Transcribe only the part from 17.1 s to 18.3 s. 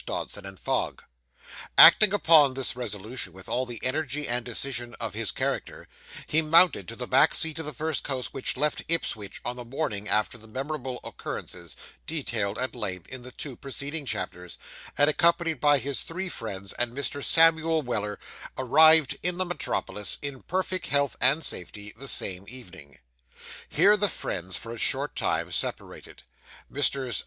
Samuel Weller,